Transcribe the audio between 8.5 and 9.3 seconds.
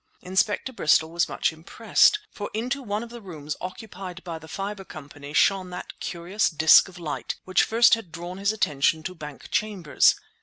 attention to